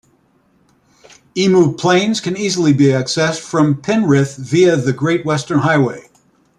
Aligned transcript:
Emu 1.37 1.73
Plains 1.75 2.19
can 2.19 2.35
easily 2.35 2.73
be 2.73 2.85
accessed 2.85 3.39
from 3.41 3.79
Penrith 3.79 4.35
via 4.35 4.75
the 4.75 4.93
Great 4.93 5.23
Western 5.27 5.59
Highway. 5.59 6.09